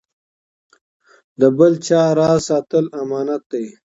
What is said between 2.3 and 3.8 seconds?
ساتل امانت دی.